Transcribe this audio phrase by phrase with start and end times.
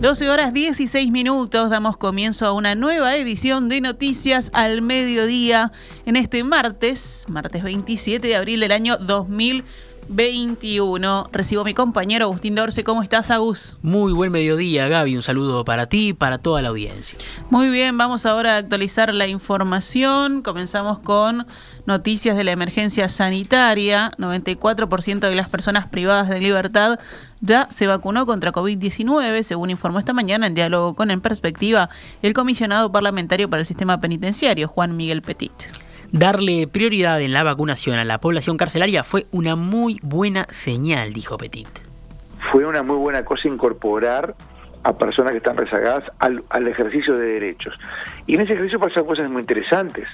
[0.00, 5.72] 12 horas 16 minutos, damos comienzo a una nueva edición de Noticias al Mediodía
[6.04, 11.30] en este martes, martes 27 de abril del año 2021.
[11.32, 12.84] Recibo a mi compañero Agustín Dorce.
[12.84, 13.78] ¿Cómo estás, Agus?
[13.80, 15.16] Muy buen mediodía, Gaby.
[15.16, 17.18] Un saludo para ti y para toda la audiencia.
[17.48, 20.42] Muy bien, vamos ahora a actualizar la información.
[20.42, 21.46] Comenzamos con
[21.86, 24.12] noticias de la emergencia sanitaria.
[24.18, 26.98] 94% de las personas privadas de libertad
[27.40, 31.88] ya se vacunó contra COVID-19, según informó esta mañana en diálogo con En Perspectiva
[32.22, 35.52] el comisionado parlamentario para el sistema penitenciario, Juan Miguel Petit.
[36.12, 41.36] Darle prioridad en la vacunación a la población carcelaria fue una muy buena señal, dijo
[41.36, 41.68] Petit.
[42.52, 44.34] Fue una muy buena cosa incorporar
[44.86, 47.74] a personas que están rezagadas al, al ejercicio de derechos.
[48.24, 50.06] Y en ese ejercicio pasaron cosas muy interesantes.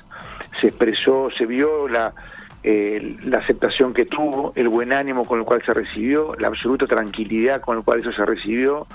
[0.62, 2.14] Se expresó, se vio la,
[2.62, 6.86] eh, la aceptación que tuvo, el buen ánimo con el cual se recibió, la absoluta
[6.86, 8.86] tranquilidad con el cual eso se recibió,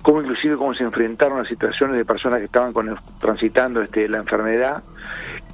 [0.00, 4.16] cómo inclusive cómo se enfrentaron a situaciones de personas que estaban con, transitando este, la
[4.16, 4.84] enfermedad.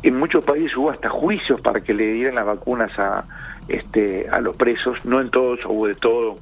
[0.02, 3.24] En muchos países hubo hasta juicios para que le dieran las vacunas a,
[3.68, 6.34] este, a los presos, no en todos, hubo de todo,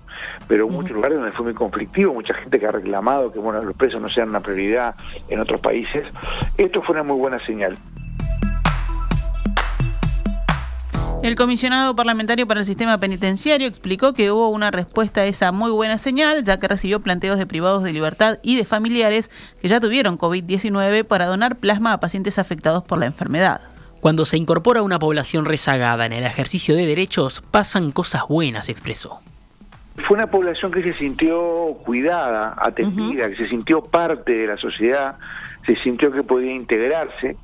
[0.48, 3.60] pero en muchos lugares donde fue muy conflictivo, mucha gente que ha reclamado que bueno,
[3.60, 4.94] los presos no sean una prioridad
[5.28, 6.06] en otros países.
[6.56, 7.76] Esto fue una muy buena señal.
[11.22, 15.70] El comisionado parlamentario para el sistema penitenciario explicó que hubo una respuesta a esa muy
[15.70, 19.80] buena señal, ya que recibió planteos de privados de libertad y de familiares que ya
[19.80, 23.60] tuvieron COVID-19 para donar plasma a pacientes afectados por la enfermedad.
[24.00, 29.20] Cuando se incorpora una población rezagada en el ejercicio de derechos, pasan cosas buenas, expresó.
[29.96, 35.16] Fue una población que se sintió cuidada, atendida, que se sintió parte de la sociedad,
[35.66, 37.36] se sintió que podía integrarse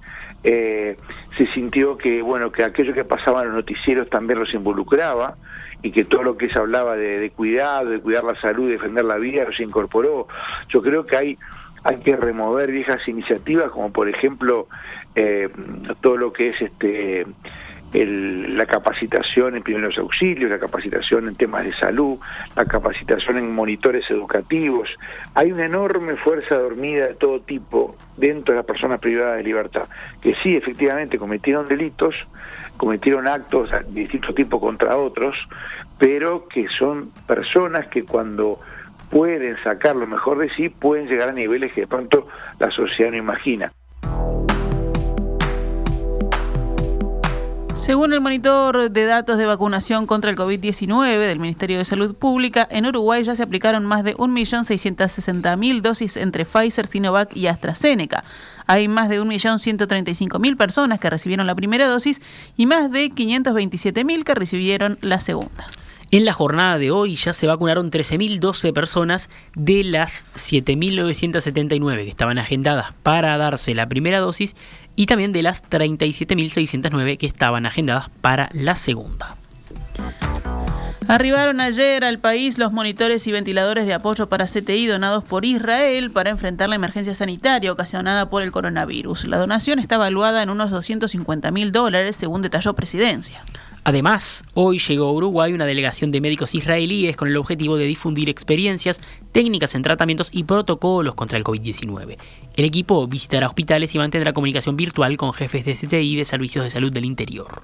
[0.49, 0.97] eh,
[1.37, 5.37] se sintió que bueno que aquello que pasaba en los noticieros también los involucraba
[5.83, 9.17] y que todo lo que se hablaba de, cuidado, de cuidar la salud, defender la
[9.17, 10.29] vida, los incorporó.
[10.69, 11.39] Yo creo que hay
[11.83, 14.69] hay que remover viejas iniciativas como por ejemplo
[15.17, 15.49] eh,
[16.01, 17.27] todo lo que es este
[18.05, 22.19] la capacitación en primeros auxilios, la capacitación en temas de salud,
[22.55, 24.91] la capacitación en monitores educativos.
[25.35, 29.89] Hay una enorme fuerza dormida de todo tipo dentro de las personas privadas de libertad,
[30.21, 32.15] que sí, efectivamente, cometieron delitos,
[32.77, 35.37] cometieron actos de distinto tipo contra otros,
[35.99, 38.61] pero que son personas que cuando
[39.11, 42.29] pueden sacar lo mejor de sí, pueden llegar a niveles que de pronto
[42.59, 43.73] la sociedad no imagina.
[47.77, 52.67] Según el monitor de datos de vacunación contra el COVID-19 del Ministerio de Salud Pública,
[52.71, 58.25] en Uruguay ya se aplicaron más de 1.660.000 dosis entre Pfizer, Sinovac y AstraZeneca.
[58.67, 62.23] Hay más de 1.135.000 personas que recibieron la primera dosis
[62.57, 65.69] y más de 527.000 que recibieron la segunda.
[66.13, 72.39] En la jornada de hoy ya se vacunaron 13.012 personas de las 7.979 que estaban
[72.39, 74.55] agendadas para darse la primera dosis
[74.97, 79.37] y también de las 37.609 que estaban agendadas para la segunda.
[81.09, 86.11] Arribaron ayer al país los monitores y ventiladores de apoyo para CTI donados por Israel
[86.11, 89.27] para enfrentar la emergencia sanitaria ocasionada por el coronavirus.
[89.27, 93.45] La donación está evaluada en unos 250 mil dólares, según detalló Presidencia.
[93.87, 98.29] Además, hoy llegó a Uruguay una delegación de médicos israelíes con el objetivo de difundir
[98.29, 102.17] experiencias, técnicas en tratamientos y protocolos contra el COVID-19.
[102.57, 106.71] El equipo visitará hospitales y mantendrá comunicación virtual con jefes de CTI de servicios de
[106.71, 107.63] salud del interior.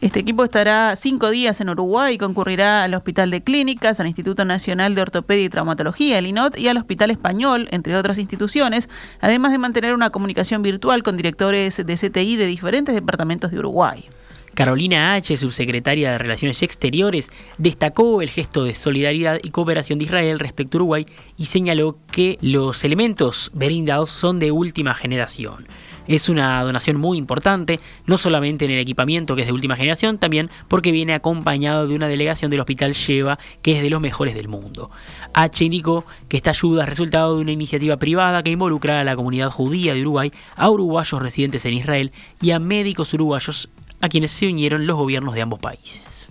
[0.00, 4.46] Este equipo estará cinco días en Uruguay y concurrirá al Hospital de Clínicas, al Instituto
[4.46, 8.88] Nacional de Ortopedia y Traumatología, el INOT, y al Hospital Español, entre otras instituciones,
[9.20, 14.08] además de mantener una comunicación virtual con directores de CTI de diferentes departamentos de Uruguay.
[14.56, 20.38] Carolina H., subsecretaria de Relaciones Exteriores, destacó el gesto de solidaridad y cooperación de Israel
[20.38, 21.06] respecto a Uruguay
[21.36, 25.66] y señaló que los elementos brindados son de última generación.
[26.08, 30.16] Es una donación muy importante, no solamente en el equipamiento que es de última generación,
[30.16, 34.34] también porque viene acompañado de una delegación del Hospital Sheva, que es de los mejores
[34.34, 34.90] del mundo.
[35.34, 39.16] H indicó que esta ayuda es resultado de una iniciativa privada que involucra a la
[39.16, 43.68] comunidad judía de Uruguay, a uruguayos residentes en Israel y a médicos uruguayos
[44.06, 46.28] a quienes se unieron los gobiernos de ambos países.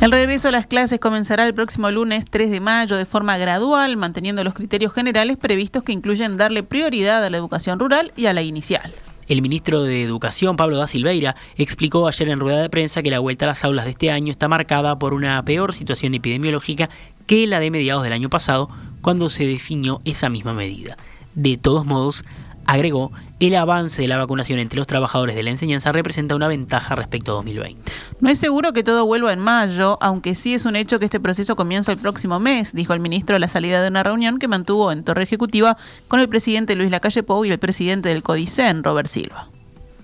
[0.00, 3.98] El regreso a las clases comenzará el próximo lunes 3 de mayo de forma gradual,
[3.98, 8.32] manteniendo los criterios generales previstos que incluyen darle prioridad a la educación rural y a
[8.32, 8.94] la inicial.
[9.28, 13.18] El ministro de Educación, Pablo da Silveira, explicó ayer en rueda de prensa que la
[13.18, 16.88] vuelta a las aulas de este año está marcada por una peor situación epidemiológica
[17.26, 18.70] que la de mediados del año pasado,
[19.02, 20.96] cuando se definió esa misma medida.
[21.34, 22.24] De todos modos,
[22.66, 23.10] Agregó,
[23.40, 27.32] el avance de la vacunación entre los trabajadores de la enseñanza representa una ventaja respecto
[27.32, 27.90] a 2020.
[28.20, 31.20] No es seguro que todo vuelva en mayo, aunque sí es un hecho que este
[31.20, 34.46] proceso comienza el próximo mes, dijo el ministro a la salida de una reunión que
[34.46, 35.76] mantuvo en Torre Ejecutiva
[36.06, 39.48] con el presidente Luis Lacalle Pou y el presidente del CODICEN, Robert Silva.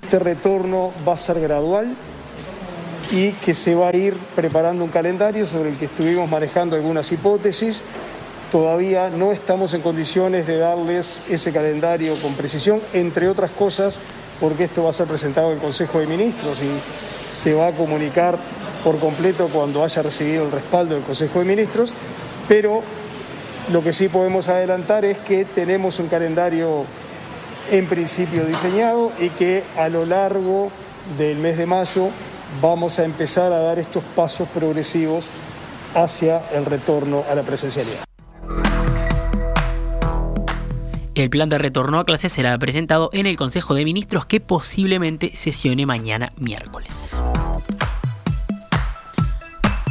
[0.03, 1.95] Este retorno va a ser gradual
[3.13, 7.11] y que se va a ir preparando un calendario sobre el que estuvimos manejando algunas
[7.13, 7.83] hipótesis
[8.51, 13.99] Todavía no estamos en condiciones de darles ese calendario con precisión, entre otras cosas
[14.41, 16.71] porque esto va a ser presentado en el Consejo de Ministros y
[17.33, 18.39] se va a comunicar
[18.85, 21.93] por completo cuando haya recibido el respaldo del Consejo de Ministros,
[22.49, 22.83] pero
[23.73, 26.85] lo que sí podemos adelantar es que tenemos un calendario
[27.71, 30.71] en principio diseñado y que a lo largo
[31.19, 32.11] del mes de mayo
[32.63, 35.29] vamos a empezar a dar estos pasos progresivos
[35.95, 38.06] hacia el retorno a la presencialidad.
[41.17, 45.35] El plan de retorno a clases será presentado en el Consejo de Ministros que posiblemente
[45.35, 47.17] sesione mañana miércoles.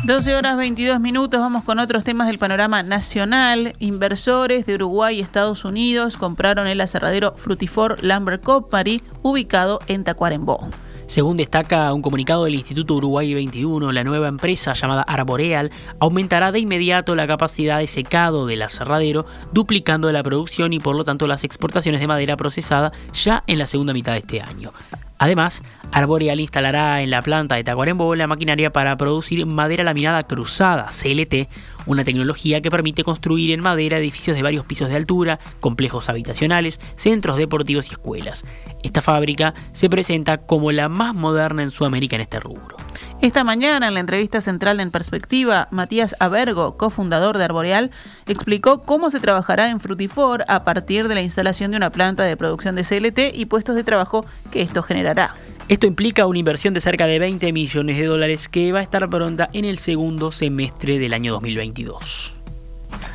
[0.04, 3.74] 12 horas 22 minutos, vamos con otros temas del panorama nacional.
[3.80, 10.69] Inversores de Uruguay y Estados Unidos compraron el aserradero Frutifor Lambert Company ubicado en Tacuarembó.
[11.07, 16.60] Según destaca un comunicado del Instituto Uruguay 21, la nueva empresa llamada Arboreal aumentará de
[16.60, 21.44] inmediato la capacidad de secado del aserradero, duplicando la producción y por lo tanto las
[21.44, 24.72] exportaciones de madera procesada ya en la segunda mitad de este año.
[25.17, 30.89] Además, Arboreal instalará en la planta de Tacuarembó la maquinaria para producir madera laminada cruzada,
[30.91, 31.50] CLT,
[31.85, 36.79] una tecnología que permite construir en madera edificios de varios pisos de altura, complejos habitacionales,
[36.95, 38.44] centros deportivos y escuelas.
[38.83, 42.75] Esta fábrica se presenta como la más moderna en Sudamérica en este rubro.
[43.21, 47.91] Esta mañana, en la entrevista central de En Perspectiva, Matías Abergo, cofundador de Arboreal,
[48.27, 52.35] explicó cómo se trabajará en Frutifor a partir de la instalación de una planta de
[52.35, 55.33] producción de CLT y puestos de trabajo que esto generará.
[55.69, 59.09] Esto implica una inversión de cerca de 20 millones de dólares que va a estar
[59.09, 62.35] pronta en el segundo semestre del año 2022.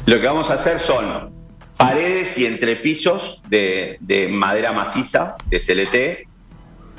[0.07, 1.31] Lo que vamos a hacer son
[1.77, 6.30] paredes y entrepisos de, de madera maciza, de CLT,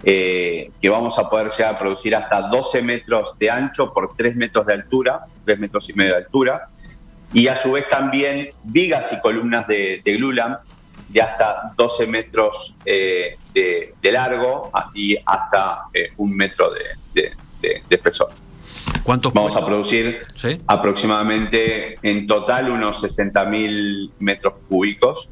[0.03, 4.35] eh, que vamos a poder llegar a producir hasta 12 metros de ancho por 3
[4.35, 6.69] metros de altura, 3 metros y medio de altura,
[7.33, 10.57] y a su vez también vigas y columnas de, de glulam
[11.11, 17.31] de hasta 12 metros eh, de, largo y hasta eh, un metro de,
[17.89, 18.29] espesor.
[19.03, 20.21] ¿Cuántos Vamos a producir
[20.67, 25.27] aproximadamente en total unos 60.000 metros cúbicos,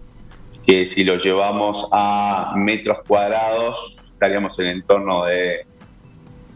[0.66, 5.66] que si lo llevamos a metros cuadrados estaríamos en el entorno de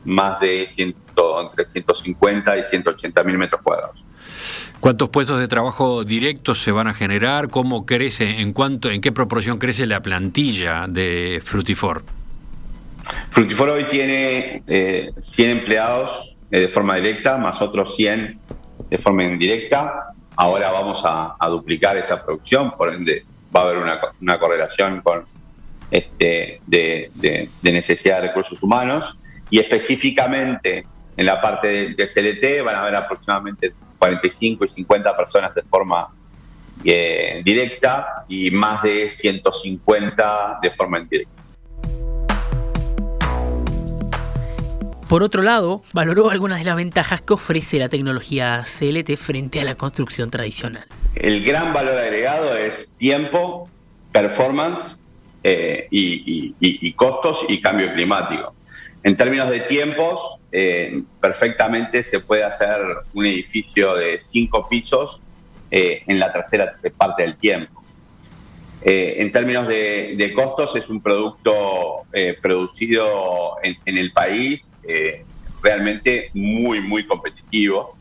[0.04, 4.04] más de entre 150 y 180 mil metros cuadrados.
[4.82, 7.48] ¿Cuántos puestos de trabajo directos se van a generar?
[7.48, 8.42] ¿Cómo crece?
[8.42, 12.04] ¿En cuánto, en qué proporción crece la plantilla de Frutifor?
[13.32, 18.40] Frutifor hoy tiene 100 eh, empleados eh, de forma directa, más otros 100
[18.90, 20.08] de forma indirecta.
[20.36, 23.24] Ahora vamos a, duplicar esa producción, por ende
[23.56, 25.33] va a haber una correlación con
[25.94, 29.16] este, de, necesidad de recursos humanos
[29.52, 30.86] y específicamente
[31.16, 36.08] en la parte de, CLT van a haber aproximadamente 45 y 50 personas de forma
[36.84, 41.44] eh, directa y más de 150 de forma indirecta.
[45.08, 49.64] Por otro lado, valoró algunas de las ventajas que ofrece la tecnología CLT frente a
[49.64, 50.86] la construcción tradicional.
[51.14, 53.70] El gran valor agregado es tiempo,
[54.12, 54.98] performance
[55.44, 58.54] eh, y, costos y cambio climático.
[59.04, 62.80] En términos de tiempos, eh, perfectamente se puede hacer
[63.14, 65.20] un edificio de cinco pisos
[65.70, 67.84] eh, en la tercera parte del tiempo.
[68.86, 72.06] en términos de, costos, es un producto
[72.42, 74.62] producido en, en, el país
[75.62, 77.98] realmente muy, muy competitivo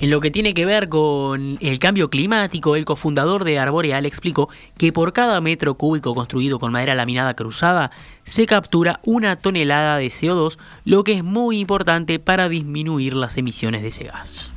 [0.00, 4.48] En lo que tiene que ver con el cambio climático, el cofundador de Arboreal explicó
[4.78, 7.90] que por cada metro cúbico construido con madera laminada cruzada
[8.24, 13.82] se captura una tonelada de CO2, lo que es muy importante para disminuir las emisiones
[13.82, 14.52] de ese gas.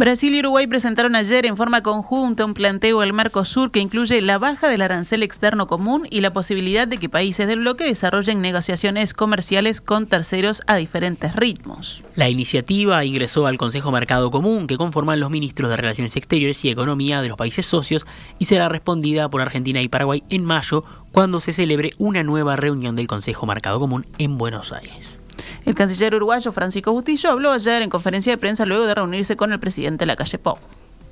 [0.00, 4.38] Brasil y Uruguay presentaron ayer en forma conjunta un planteo al Mercosur que incluye la
[4.38, 9.12] baja del arancel externo común y la posibilidad de que países del bloque desarrollen negociaciones
[9.12, 12.02] comerciales con terceros a diferentes ritmos.
[12.16, 16.70] La iniciativa ingresó al Consejo Mercado Común que conforman los ministros de Relaciones Exteriores y
[16.70, 18.06] Economía de los países socios
[18.38, 22.96] y será respondida por Argentina y Paraguay en mayo cuando se celebre una nueva reunión
[22.96, 25.20] del Consejo Mercado Común en Buenos Aires.
[25.70, 29.52] El canciller uruguayo Francisco Bustillo habló ayer en conferencia de prensa luego de reunirse con
[29.52, 30.58] el presidente de la calle Pou.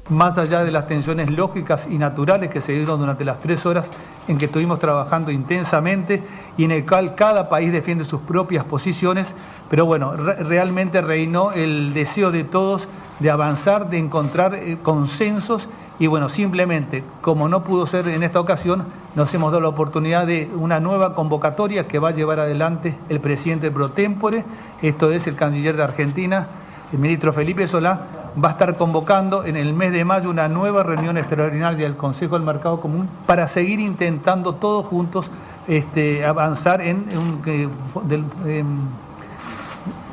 [0.09, 3.93] más allá de las tensiones lógicas y naturales que se dieron durante las tres horas
[4.27, 6.25] en que estuvimos trabajando intensamente
[6.57, 9.37] y en el cual cada país defiende sus propias posiciones,
[9.71, 12.89] pero bueno, realmente reinó el deseo de todos
[13.21, 18.41] de avanzar, de encontrar eh, consensos y bueno, simplemente, como no pudo ser en esta
[18.41, 18.87] ocasión,
[19.17, 23.21] nos hemos dado la oportunidad de una nueva convocatoria que va a llevar adelante el
[23.21, 24.45] presidente pro tempore,
[24.81, 26.49] esto es el canciller de Argentina,
[26.93, 28.01] el ministro Felipe Solá,
[28.43, 32.37] va a estar convocando en el mes de mayo una nueva reunión extraordinaria del Consejo
[32.37, 35.31] del Mercado Común para seguir intentando todos juntos
[35.67, 38.89] este, avanzar en, en,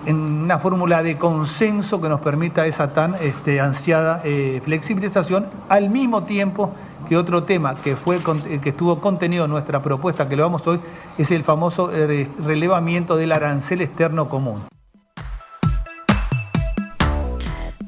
[0.08, 6.24] una fórmula de consenso que nos permita esa tan este, ansiada eh, flexibilización, al mismo
[6.24, 6.72] tiempo
[7.08, 8.20] que otro tema que, fue,
[8.62, 10.80] que estuvo contenido en nuestra propuesta que lo vamos hoy
[11.18, 14.64] es el famoso eh, relevamiento del arancel externo común.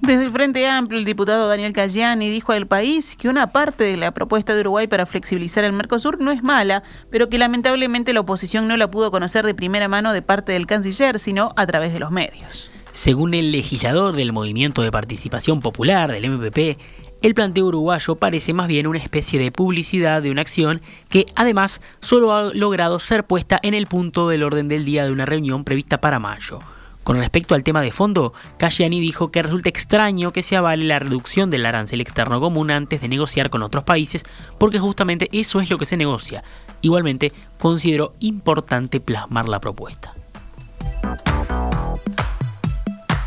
[0.08, 3.98] Desde el Frente Amplio, el diputado Daniel Cayani dijo al país que una parte de
[3.98, 8.22] la propuesta de Uruguay para flexibilizar el Mercosur no es mala, pero que lamentablemente la
[8.22, 11.92] oposición no la pudo conocer de primera mano de parte del canciller, sino a través
[11.92, 12.72] de los medios.
[12.94, 16.80] Según el legislador del Movimiento de Participación Popular del MPP,
[17.22, 21.82] el planteo uruguayo parece más bien una especie de publicidad de una acción que además
[22.00, 25.66] solo ha logrado ser puesta en el punto del orden del día de una reunión
[25.66, 26.60] prevista para mayo.
[27.08, 31.00] Con respecto al tema de fondo, Casciani dijo que resulta extraño que se avale la
[31.00, 34.26] reducción del arancel externo común antes de negociar con otros países,
[34.60, 36.44] porque justamente eso es lo que se negocia.
[36.82, 40.16] Igualmente, consideró importante plasmar la propuesta.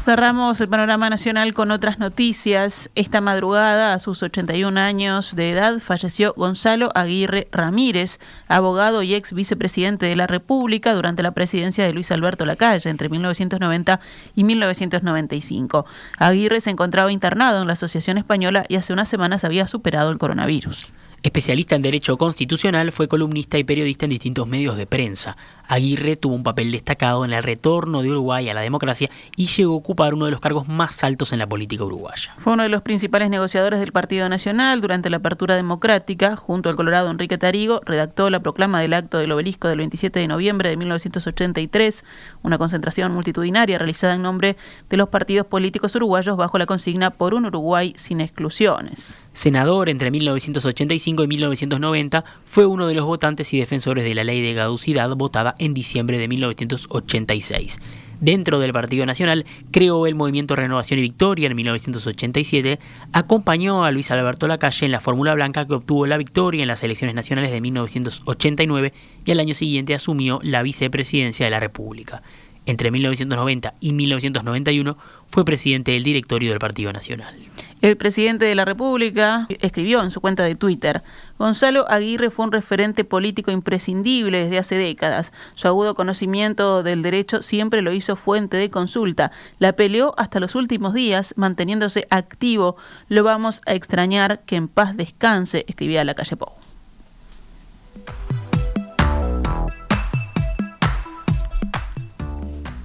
[0.03, 2.91] Cerramos el panorama nacional con otras noticias.
[2.95, 9.35] Esta madrugada, a sus 81 años de edad, falleció Gonzalo Aguirre Ramírez, abogado y ex
[9.35, 14.01] vicepresidente de la República durante la presidencia de Luis Alberto Lacalle entre 1990
[14.35, 15.85] y 1995.
[16.17, 20.17] Aguirre se encontraba internado en la Asociación Española y hace unas semanas había superado el
[20.17, 20.89] coronavirus.
[21.23, 25.37] Especialista en Derecho Constitucional, fue columnista y periodista en distintos medios de prensa.
[25.69, 29.75] Aguirre tuvo un papel destacado en el retorno de Uruguay a la democracia y llegó
[29.75, 32.35] a ocupar uno de los cargos más altos en la política uruguaya.
[32.39, 36.37] Fue uno de los principales negociadores del Partido Nacional durante la apertura democrática.
[36.37, 40.27] Junto al colorado Enrique Tarigo, redactó la proclama del acto del obelisco del 27 de
[40.27, 42.03] noviembre de 1983,
[42.43, 44.57] una concentración multitudinaria realizada en nombre
[44.89, 49.19] de los partidos políticos uruguayos bajo la consigna por un Uruguay sin exclusiones.
[49.41, 54.43] Senador entre 1985 y 1990, fue uno de los votantes y defensores de la ley
[54.43, 57.81] de caducidad votada en diciembre de 1986.
[58.21, 62.79] Dentro del Partido Nacional, creó el movimiento Renovación y Victoria en 1987,
[63.15, 66.83] acompañó a Luis Alberto Lacalle en la Fórmula Blanca que obtuvo la victoria en las
[66.83, 68.93] elecciones nacionales de 1989
[69.25, 72.21] y al año siguiente asumió la vicepresidencia de la República.
[72.67, 77.35] Entre 1990 y 1991 fue presidente del directorio del Partido Nacional.
[77.81, 81.03] El presidente de la República escribió en su cuenta de Twitter,
[81.39, 85.33] Gonzalo Aguirre fue un referente político imprescindible desde hace décadas.
[85.55, 89.33] Su agudo conocimiento del derecho siempre lo hizo fuente de consulta.
[89.59, 92.77] La peleó hasta los últimos días, manteniéndose activo.
[93.09, 96.60] Lo vamos a extrañar, que en paz descanse, escribía la calle Pou.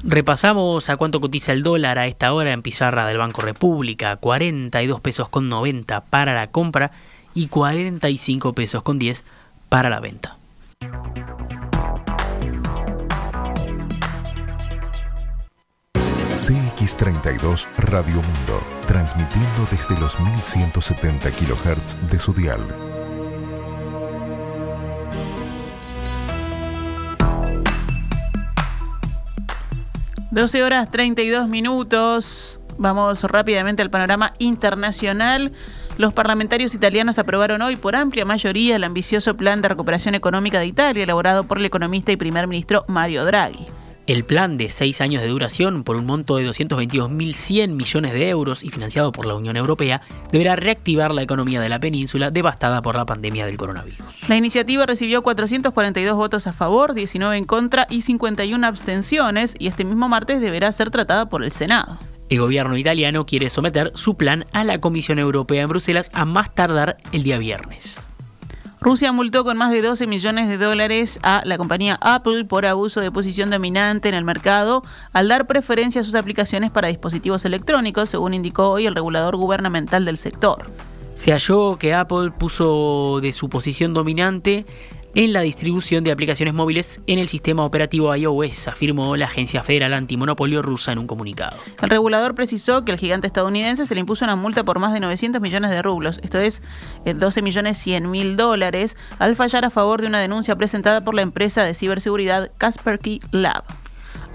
[0.08, 5.02] Repasamos a cuánto cotiza el dólar a esta hora en pizarra del Banco República, 42
[5.02, 6.92] pesos con 90 para la compra
[7.34, 9.24] y 45 pesos con 10
[9.68, 10.38] para la venta.
[16.36, 22.95] CX32 Radio Mundo, transmitiendo desde los 1170 kHz de su dial
[30.36, 32.60] 12 horas 32 minutos.
[32.78, 35.54] Vamos rápidamente al panorama internacional.
[35.98, 40.66] Los parlamentarios italianos aprobaron hoy por amplia mayoría el ambicioso plan de recuperación económica de
[40.66, 43.66] Italia elaborado por el economista y primer ministro Mario Draghi.
[44.08, 48.64] El plan de seis años de duración, por un monto de 222.100 millones de euros
[48.64, 52.96] y financiado por la Unión Europea, deberá reactivar la economía de la península devastada por
[52.96, 54.06] la pandemia del coronavirus.
[54.28, 59.84] La iniciativa recibió 442 votos a favor, 19 en contra y 51 abstenciones, y este
[59.84, 61.98] mismo martes deberá ser tratada por el Senado.
[62.30, 66.54] El gobierno italiano quiere someter su plan a la Comisión Europea en Bruselas a más
[66.54, 68.00] tardar el día viernes.
[68.86, 73.02] Rusia multó con más de 12 millones de dólares a la compañía Apple por abuso
[73.02, 78.12] de posición dominante en el mercado al dar preferencia a sus aplicaciones para dispositivos electrónicos,
[78.12, 80.70] según indicó hoy el regulador gubernamental del sector.
[81.16, 84.68] Se halló que Apple puso de su posición dominante
[85.16, 89.94] en la distribución de aplicaciones móviles en el sistema operativo iOS, afirmó la Agencia Federal
[89.94, 91.58] Antimonopolio rusa en un comunicado.
[91.82, 95.00] El regulador precisó que el gigante estadounidense se le impuso una multa por más de
[95.00, 96.62] 900 millones de rublos, esto es
[97.06, 101.16] 12 eh, millones 100 mil dólares, al fallar a favor de una denuncia presentada por
[101.16, 103.64] la empresa de ciberseguridad Kaspersky Lab.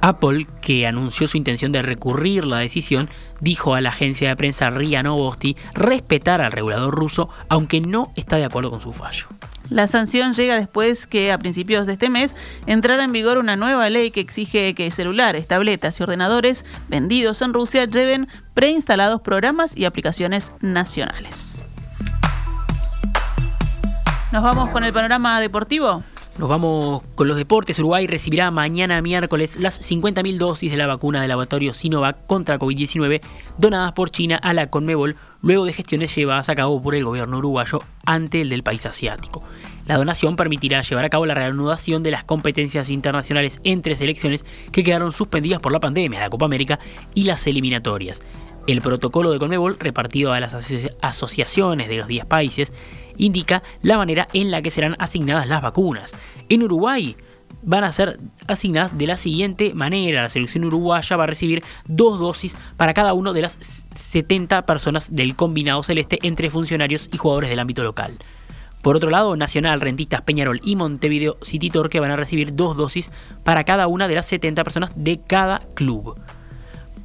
[0.01, 3.11] Apple, que anunció su intención de recurrir la decisión,
[3.41, 8.37] dijo a la agencia de prensa RIA Novosti respetar al regulador ruso, aunque no está
[8.37, 9.27] de acuerdo con su fallo.
[9.71, 12.35] La sanción llega después que a principios de este mes
[12.67, 17.55] entrara en vigor una nueva ley que exige que celulares, tabletas y ordenadores vendidos en
[17.55, 21.65] Rusia lleven preinstalados programas y aplicaciones nacionales.
[24.33, 26.03] Nos vamos con el panorama deportivo.
[26.39, 27.79] Nos vamos con los deportes.
[27.79, 33.21] Uruguay recibirá mañana miércoles las 50.000 dosis de la vacuna del laboratorio Sinovac contra COVID-19
[33.59, 37.39] donadas por China a la Conmebol luego de gestiones llevadas a cabo por el gobierno
[37.39, 39.43] uruguayo ante el del país asiático.
[39.87, 44.85] La donación permitirá llevar a cabo la reanudación de las competencias internacionales entre selecciones que
[44.85, 46.79] quedaron suspendidas por la pandemia, la Copa América
[47.15, 48.23] y las eliminatorias.
[48.67, 50.55] El protocolo de Conmebol, repartido a las
[51.01, 52.73] asociaciones de los 10 países,
[53.21, 56.15] indica la manera en la que serán asignadas las vacunas.
[56.49, 57.17] En Uruguay
[57.63, 60.23] van a ser asignadas de la siguiente manera.
[60.23, 63.59] La selección uruguaya va a recibir dos dosis para cada uno de las
[63.95, 68.19] 70 personas del combinado celeste entre funcionarios y jugadores del ámbito local.
[68.83, 73.13] Por otro lado, Nacional, Rentistas, Peñarol y Montevideo City Torque van a recibir dos dosis
[73.45, 76.19] para cada una de las 70 personas de cada club.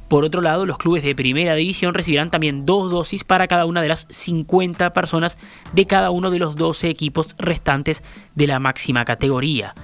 [0.08, 3.82] Por otro lado, los clubes de primera división recibirán también dos dosis para cada una
[3.82, 5.36] de las 50 personas
[5.72, 8.04] de cada uno de los 12 equipos restantes
[8.36, 9.74] de la máxima categoría.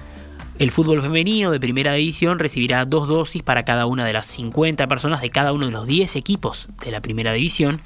[0.59, 4.87] El fútbol femenino de primera división recibirá dos dosis para cada una de las 50
[4.87, 7.81] personas de cada uno de los 10 equipos de la primera división.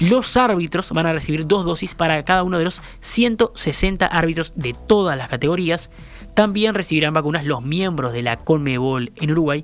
[0.00, 4.74] Los árbitros van a recibir dos dosis para cada uno de los 160 árbitros de
[4.88, 5.90] todas las categorías.
[6.34, 9.62] También recibirán vacunas los miembros de la Conmebol en Uruguay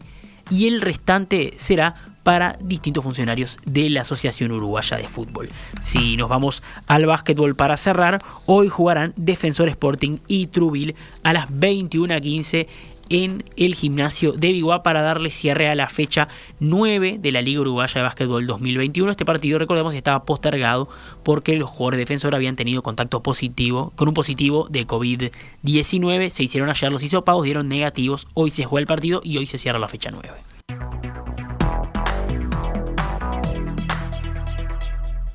[0.50, 5.48] y el restante será para distintos funcionarios de la Asociación Uruguaya de Fútbol.
[5.80, 11.48] Si nos vamos al básquetbol para cerrar, hoy jugarán Defensor Sporting y Trubil a las
[11.48, 12.66] 21.15
[13.08, 16.28] en el gimnasio de Biguá para darle cierre a la fecha
[16.60, 19.10] 9 de la Liga Uruguaya de Básquetbol 2021.
[19.10, 20.88] Este partido, recordemos, estaba postergado
[21.22, 26.30] porque los jugadores defensores habían tenido contacto positivo con un positivo de COVID-19.
[26.30, 28.26] Se hicieron ayer los hisopados, dieron negativos.
[28.34, 30.57] Hoy se juega el partido y hoy se cierra la fecha 9.